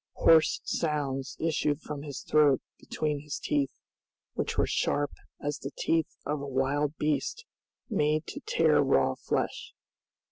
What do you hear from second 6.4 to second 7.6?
a wild beast